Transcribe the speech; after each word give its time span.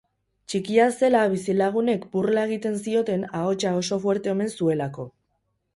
Txikia 0.51 0.87
zela 0.93 1.19
bizilagunek 1.33 2.09
burla 2.17 2.47
egiten 2.49 2.81
zioten 2.87 3.29
ahotsa 3.43 3.79
oso 3.83 4.05
fuerte 4.07 4.37
omen 4.37 4.53
zuelako. 4.59 5.09